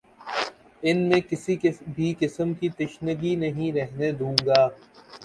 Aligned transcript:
ان 0.83 0.97
میں 1.09 1.19
کسی 1.21 1.55
بھی 1.87 2.13
قسم 2.19 2.53
کی 2.53 2.69
تشنگی 2.77 3.35
نہیں 3.35 3.71
رہنے 3.73 4.11
دوں 4.13 4.35
گا 4.45 4.67